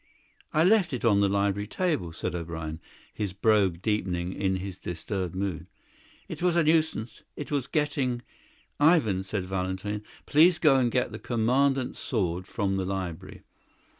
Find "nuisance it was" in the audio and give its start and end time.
6.63-7.67